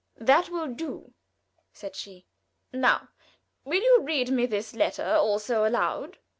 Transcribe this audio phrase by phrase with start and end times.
[0.17, 1.13] "That will do,"
[1.73, 2.25] said she.
[2.73, 3.09] "Now,
[3.63, 6.17] will you read this letter, also aloud?"